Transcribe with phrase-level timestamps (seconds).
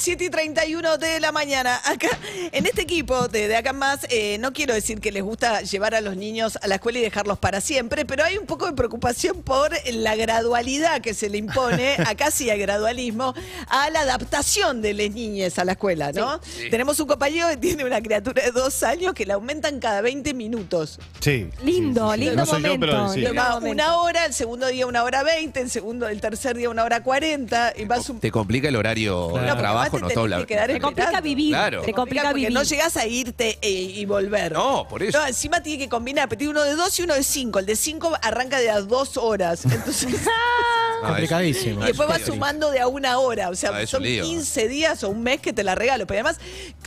[0.00, 1.80] Muy bien, 7 y 31 de la mañana.
[1.84, 2.08] Acá,
[2.52, 5.60] en este equipo de, de Acá en Más, eh, no quiero decir que les gusta
[5.62, 8.66] llevar a los niños a la escuela y dejarlos para siempre, pero hay un poco
[8.66, 13.34] de preocupación por la gradualidad que se le impone, acá sí hay gradualismo,
[13.68, 16.40] a la adaptación de las niñas a la escuela, ¿no?
[16.70, 20.34] Tenemos un compañero que tiene una criatura de dos años que la aumentan cada 20
[20.34, 20.98] minutos.
[21.20, 21.48] Sí.
[21.62, 22.24] Lindo, sí, sí, sí.
[22.26, 22.86] lindo No soy yo, momento.
[22.86, 23.20] pero sí.
[23.20, 23.70] Le va momento.
[23.72, 27.02] una hora, el segundo día una hora 20, el segundo, el tercer día una hora
[27.02, 29.54] 40, y vas un Te complica el horario Claro.
[29.54, 31.50] de trabajo además te que quedar Te complica vivir.
[31.50, 31.82] Claro.
[31.82, 32.52] Te complica porque vivir.
[32.52, 34.52] no llegás a irte eh, y volver.
[34.52, 35.18] No, por eso.
[35.18, 37.58] No, encima tiene que combinar, tiene uno de dos y uno de cinco.
[37.58, 39.64] El de cinco arranca de a dos horas.
[39.64, 40.08] Entonces,
[41.02, 41.82] Es- Complicadísimo.
[41.82, 43.48] y después es vas sumando de a una hora.
[43.50, 44.24] O sea, Ah, es un son lío.
[44.24, 46.06] 15 días o un mes que te la regalo.
[46.06, 46.38] Pero además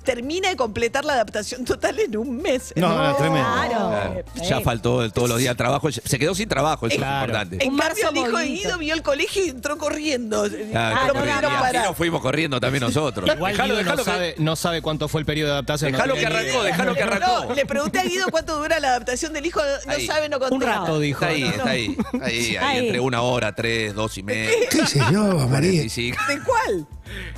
[0.04, 2.74] termina de completar la adaptación total en un mes.
[2.76, 3.48] No, no, es tremendo.
[3.54, 4.24] Claro.
[4.34, 4.50] Claro.
[4.50, 5.90] Ya faltó todos los días trabajo.
[5.92, 7.16] Se quedó sin trabajo, eso Claro.
[7.16, 7.64] es importante.
[7.66, 8.64] En Un cambio, el marzo hijo de movidito.
[8.68, 10.44] Guido vio el colegio y entró corriendo.
[10.44, 13.30] Ah, Ah, no no, pudieron no, y así nos fuimos corriendo también nosotros.
[13.34, 15.92] Igual Dejalo, no, dejalo que- sabe, no sabe cuánto fue el periodo de adaptación.
[15.92, 16.72] no Dejalo que tiene ni arrancó, idea.
[16.72, 17.46] dejalo que arrancó.
[17.50, 19.62] No, le pregunté a Guido cuánto dura la adaptación del hijo.
[19.88, 20.06] No Ahí.
[20.06, 20.56] sabe, no contó.
[20.56, 21.24] Un rato, dijo.
[21.24, 21.98] Está ahí, No, está ahí.
[22.22, 22.86] Ahí, ahí, Ahí.
[22.88, 24.50] entre una hora, tres, dos y media.
[24.70, 25.72] ¿Qué sé yo, María?
[25.72, 26.18] 45.
[26.28, 26.88] ¿De cuál?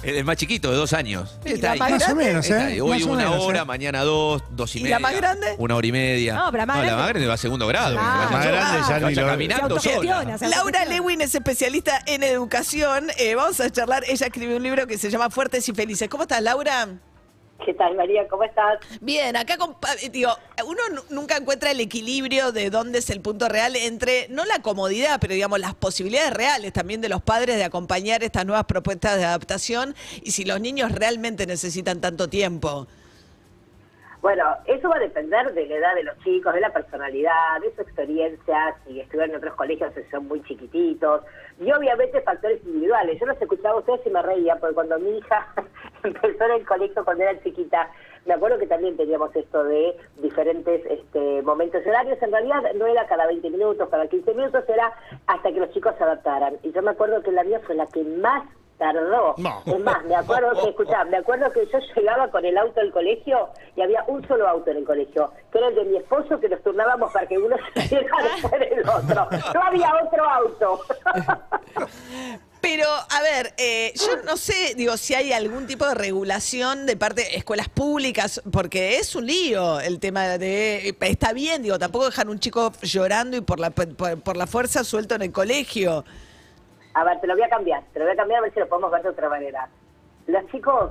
[0.03, 1.37] El más chiquito, de dos años.
[1.45, 1.79] ¿Y Está la ahí.
[1.79, 2.77] más Más o menos, Está ahí.
[2.77, 2.81] ¿eh?
[2.81, 3.65] Hoy Más o una menos, hora, ¿eh?
[3.65, 4.95] mañana dos, dos y, ¿Y media.
[4.95, 5.47] la más grande?
[5.57, 6.33] Una hora y media.
[6.35, 7.97] No, pero la más la grande- más grande va a segundo grado.
[7.99, 8.25] Ah.
[8.29, 10.37] que vaya Más grande ya Que ni vaya lo- Se caminando autogestiona, sola.
[10.37, 10.95] se Laura autogestiona.
[10.95, 13.07] Lewin es especialista en educación.
[13.17, 14.03] Eh, vamos a charlar.
[14.07, 16.07] Ella escribió un libro que se llama Fuertes y Felices.
[16.09, 16.87] ¿Cómo estás, Laura?
[17.63, 18.27] ¿Qué tal, María?
[18.27, 18.79] ¿Cómo estás?
[19.01, 19.55] Bien, acá
[20.03, 20.29] eh, digo,
[20.67, 24.61] uno nu- nunca encuentra el equilibrio de dónde es el punto real entre, no la
[24.61, 29.17] comodidad, pero digamos las posibilidades reales también de los padres de acompañar estas nuevas propuestas
[29.17, 32.87] de adaptación y si los niños realmente necesitan tanto tiempo.
[34.21, 37.73] Bueno, eso va a depender de la edad de los chicos, de la personalidad, de
[37.75, 41.21] su experiencia, si estuvieron en otros colegios si son muy chiquititos,
[41.59, 43.19] y obviamente factores individuales.
[43.19, 45.47] Yo los escuchaba a ustedes y me reía, porque cuando mi hija
[46.07, 47.89] empezó en el colegio cuando era chiquita,
[48.25, 52.21] me acuerdo que también teníamos esto de diferentes este, momentos horarios.
[52.21, 54.91] En realidad no era cada 20 minutos, cada 15 minutos, era
[55.27, 56.57] hasta que los chicos se adaptaran.
[56.63, 58.43] Y yo me acuerdo que la mía fue la que más
[58.77, 59.35] tardó.
[59.37, 59.61] No.
[59.65, 62.91] Es más, me acuerdo que, escuchá, me acuerdo que yo llegaba con el auto al
[62.91, 66.39] colegio y había un solo auto en el colegio, que era el de mi esposo,
[66.39, 69.27] que nos turnábamos para que uno se hiciera después del otro.
[69.53, 70.79] No había otro auto.
[72.65, 76.97] Pero, a ver, eh, yo no sé, digo, si hay algún tipo de regulación de
[76.97, 80.95] parte de escuelas públicas, porque es un lío el tema de...
[80.99, 84.83] Está bien, digo, tampoco dejar un chico llorando y por la, por, por la fuerza
[84.83, 86.05] suelto en el colegio.
[86.95, 88.59] A ver, te lo voy a cambiar, te lo voy a cambiar a ver si
[88.59, 89.69] lo podemos ver de otra manera.
[90.25, 90.89] Los chicos,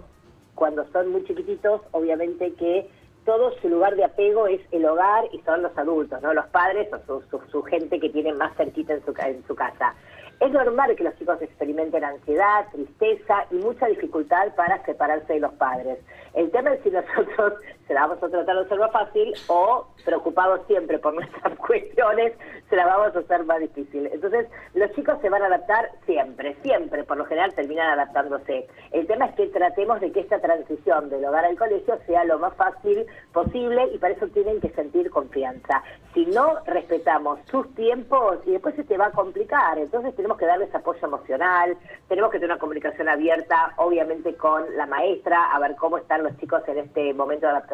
[0.54, 2.88] cuando son muy chiquititos, obviamente que
[3.24, 6.34] todo su lugar de apego es el hogar y son los adultos, ¿no?
[6.34, 9.96] Los padres o su, su, gente que tienen más cerquita en su, en su casa.
[10.40, 15.52] Es normal que los chicos experimenten ansiedad, tristeza y mucha dificultad para separarse de los
[15.54, 15.98] padres.
[16.34, 17.54] El tema es si nosotros
[17.86, 22.32] se la vamos a tratar de hacer más fácil o preocupados siempre por nuestras cuestiones,
[22.68, 24.08] se la vamos a hacer más difícil.
[24.12, 28.66] Entonces, los chicos se van a adaptar siempre, siempre, por lo general terminan adaptándose.
[28.92, 32.38] El tema es que tratemos de que esta transición del hogar al colegio sea lo
[32.38, 35.82] más fácil posible y para eso tienen que sentir confianza.
[36.14, 40.46] Si no respetamos sus tiempos y después se te va a complicar, entonces tenemos que
[40.46, 41.76] darles apoyo emocional,
[42.08, 46.36] tenemos que tener una comunicación abierta, obviamente con la maestra, a ver cómo están los
[46.38, 47.73] chicos en este momento de adaptación,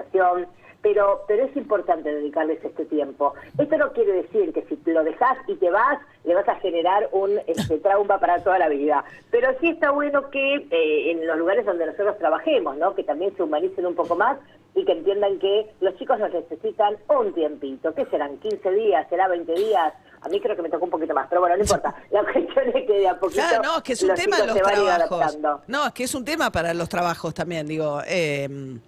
[0.82, 3.34] pero, pero es importante dedicarles este tiempo.
[3.58, 7.08] Esto no quiere decir que si lo dejas y te vas, le vas a generar
[7.12, 9.04] un este, trauma para toda la vida.
[9.30, 12.94] Pero sí está bueno que eh, en los lugares donde nosotros trabajemos, ¿no?
[12.94, 14.38] que también se humanicen un poco más
[14.74, 17.92] y que entiendan que los chicos nos necesitan un tiempito.
[17.94, 18.40] ¿Qué serán?
[18.40, 19.06] ¿15 días?
[19.10, 19.92] ¿Será 20 días?
[20.22, 21.94] A mí creo que me tocó un poquito más, pero bueno, no importa.
[22.10, 24.36] La cuestión es que de a poquito Claro, no, es que es un los tema
[24.38, 25.38] de los trabajos.
[25.66, 28.78] No, es que es un tema para los trabajos también, digo, eh,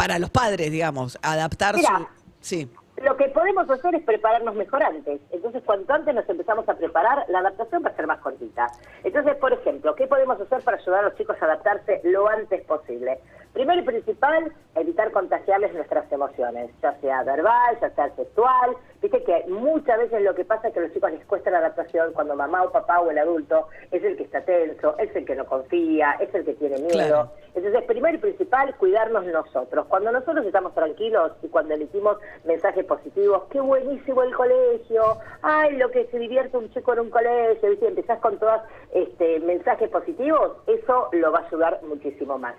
[0.00, 1.98] para los padres, digamos, adaptar Mira.
[1.98, 2.06] su...
[2.40, 2.70] Sí.
[3.02, 5.20] Lo que podemos hacer es prepararnos mejor antes.
[5.30, 8.66] Entonces, cuanto antes nos empezamos a preparar, la adaptación va a ser más cortita.
[9.04, 12.62] Entonces, por ejemplo, ¿qué podemos hacer para ayudar a los chicos a adaptarse lo antes
[12.64, 13.20] posible?
[13.52, 18.76] Primero y principal, evitar contagiarles nuestras emociones, ya sea verbal, ya sea sexual.
[19.02, 21.58] Viste que muchas veces lo que pasa es que a los chicos les cuesta la
[21.58, 25.24] adaptación cuando mamá o papá o el adulto es el que está tenso, es el
[25.24, 26.92] que no confía, es el que tiene miedo.
[26.92, 27.32] Claro.
[27.54, 29.86] Entonces, primero y principal, cuidarnos nosotros.
[29.88, 35.90] Cuando nosotros estamos tranquilos y cuando emitimos mensajes positivos, qué buenísimo el colegio, ay, lo
[35.90, 37.88] que se divierte un chico en un colegio, ¿viste?
[37.88, 38.60] empezás con todos
[38.94, 42.54] este, mensajes positivos, eso lo va a ayudar muchísimo más.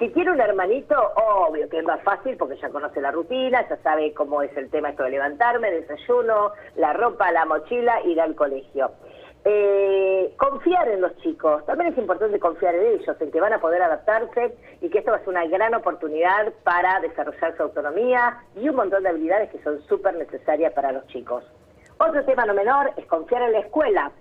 [0.00, 3.76] Si tiene un hermanito, obvio que es más fácil porque ya conoce la rutina, ya
[3.82, 8.34] sabe cómo es el tema esto de levantarme, desayuno, la ropa, la mochila, ir al
[8.34, 8.92] colegio.
[9.44, 13.60] Eh, confiar en los chicos, también es importante confiar en ellos, en que van a
[13.60, 18.38] poder adaptarse y que esto va a ser una gran oportunidad para desarrollar su autonomía
[18.56, 21.44] y un montón de habilidades que son súper necesarias para los chicos.
[21.98, 24.12] Otro tema no menor es confiar en la escuela.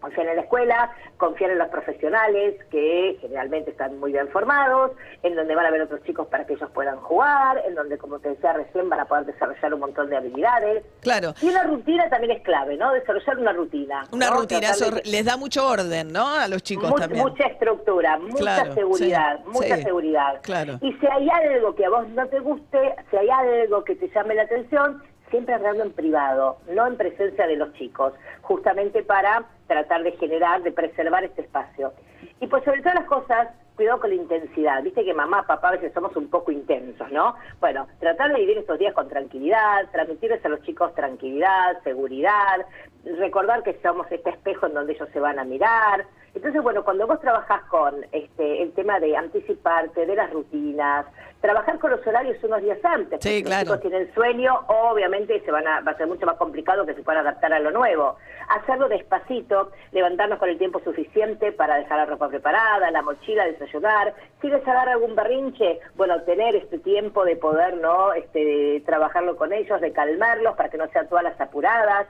[0.00, 4.92] Confiar en la escuela, confiar en los profesionales que generalmente están muy bien formados,
[5.22, 8.18] en donde van a haber otros chicos para que ellos puedan jugar, en donde, como
[8.18, 10.84] te decía recién, van a poder desarrollar un montón de habilidades.
[11.00, 11.34] Claro.
[11.42, 12.92] Y una rutina también es clave, ¿no?
[12.92, 14.02] Desarrollar una rutina.
[14.12, 14.36] Una ¿no?
[14.38, 16.34] rutina, Tratar eso de- les da mucho orden, ¿no?
[16.34, 17.22] A los chicos Mu- también.
[17.22, 20.40] Mucha estructura, mucha Claro, seguridad, sí, mucha sí, seguridad.
[20.42, 20.78] claro.
[20.80, 24.08] Y si hay algo que a vos no te guste, si hay algo que te
[24.08, 28.12] llame la atención, siempre hablando en privado, no en presencia de los chicos,
[28.42, 31.92] justamente para tratar de generar, de preservar este espacio.
[32.40, 34.82] Y pues sobre todas las cosas, cuidado con la intensidad.
[34.82, 37.34] Viste que mamá, papá a veces somos un poco intensos, ¿no?
[37.60, 42.66] Bueno, tratar de vivir estos días con tranquilidad, transmitirles a los chicos tranquilidad, seguridad,
[43.04, 46.04] recordar que somos este espejo en donde ellos se van a mirar.
[46.40, 51.04] Entonces, bueno, cuando vos trabajás con este el tema de anticiparte, de las rutinas,
[51.42, 53.68] trabajar con los horarios unos días antes, Sí, porque claro.
[53.68, 56.94] los chicos tienen sueño, obviamente se van a, va a ser mucho más complicado que
[56.94, 58.16] se puedan adaptar a lo nuevo.
[58.48, 64.14] Hacerlo despacito, levantarnos con el tiempo suficiente para dejar la ropa preparada, la mochila, desayunar.
[64.40, 68.14] Si les agarra algún berrinche, bueno, tener este tiempo de poder, ¿no?
[68.14, 72.06] Este, trabajarlo con ellos, de calmarlos para que no sean todas las apuradas.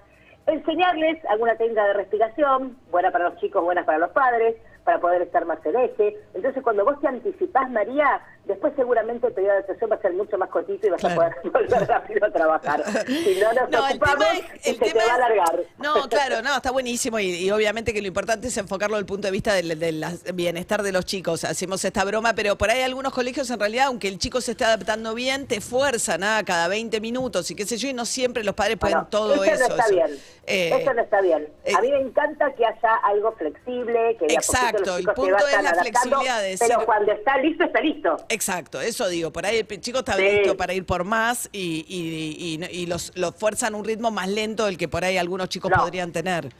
[0.50, 5.23] Enseñarles alguna técnica de respiración, buena para los chicos, buena para los padres, para poder
[5.23, 6.17] estar más en eje.
[6.35, 8.20] Entonces, cuando vos te anticipás, María,
[8.50, 11.23] después seguramente el periodo de adaptación va a ser mucho más cortito y vas Claro.
[11.23, 12.85] a poder volver rápido a trabajar.
[13.06, 15.61] Si no nos No, el tema es, el se tema te va a alargar.
[15.79, 19.06] No, claro, no, está buenísimo y, y obviamente que lo importante es enfocarlo desde el
[19.06, 20.05] punto de vista del, del
[20.35, 21.44] bienestar de los chicos.
[21.44, 24.64] Hacemos esta broma, pero por ahí algunos colegios en realidad, aunque el chico se esté
[24.64, 28.44] adaptando bien, te fuerzan a cada 20 minutos y qué sé yo, y no siempre
[28.44, 29.69] los padres pueden Bueno, todo eso eso.
[29.69, 29.94] no está eso.
[29.94, 30.19] bien.
[30.47, 31.49] Eh, eso no está bien.
[31.64, 34.97] eh, a mí me encanta que haya algo flexible, que de a Exacto, poquito los
[34.99, 37.81] el chicos se punto es la adaptando, flexibilidad de decir- pero cuando está listo, está
[37.81, 38.17] listo.
[38.29, 38.35] Exacto,
[38.81, 40.22] eso digo, por ahí el chico está Sí.
[40.22, 44.10] listo para ir por más y, y- y- y los, los fuerzan a un ritmo
[44.10, 45.78] más lento del que por ahí algunos chicos No.
[45.78, 46.50] podrían tener.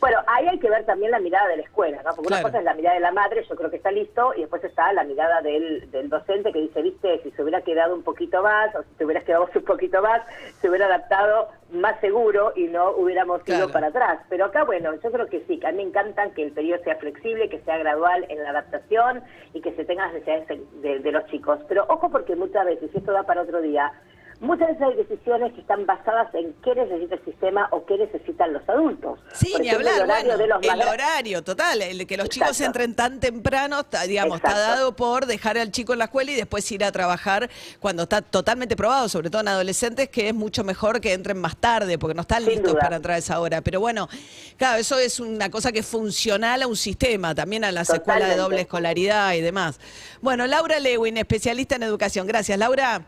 [0.00, 2.14] Bueno, ahí hay que ver también la mirada de la escuela, ¿no?
[2.14, 2.40] Porque Claro.
[2.40, 4.64] una cosa es la mirada de la madre, yo creo que está listo, y después
[4.64, 8.42] está la mirada del, del docente que dice, viste, si se hubiera quedado un poquito
[8.42, 10.22] más, o si te hubieras quedado un poquito más,
[10.60, 14.20] se hubiera adaptado más seguro y no hubiéramos ido para atrás.
[14.30, 16.82] Pero acá, bueno, yo creo que sí, que a mí me encantan que el periodo
[16.82, 20.98] sea flexible, que sea gradual en la adaptación y que se tengan las necesidades de,
[21.00, 21.60] de los chicos.
[21.68, 23.92] Pero ojo porque muchas veces, y esto da para otro día,
[24.40, 28.54] Muchas veces hay decisiones que están basadas en qué necesita el sistema o qué necesitan
[28.54, 29.18] los adultos.
[29.34, 32.06] Sí, Por ni ejemplo, hablar, el horario bueno, de los el más- horario, total, el
[32.06, 36.06] que los chicos entren tan temprano, digamos, está dado por dejar al chico en la
[36.06, 37.50] escuela y después ir a trabajar
[37.80, 41.58] cuando está totalmente probado, sobre todo en adolescentes, que es mucho mejor que entren más
[41.58, 42.80] tarde, porque no están Sin listos duda.
[42.80, 43.60] para entrar a esa hora.
[43.60, 44.08] Pero bueno,
[44.56, 48.30] claro, eso es una cosa que es funcional a un sistema, también a las escuelas
[48.30, 49.78] de doble escolaridad y demás.
[50.22, 52.26] Bueno, Laura Lewin, especialista en educación.
[52.26, 53.02] Gracias, Laura.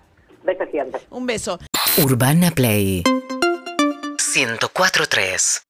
[0.71, 1.01] Siempre.
[1.11, 1.59] Un beso.
[1.99, 5.63] Urbana Play 104.3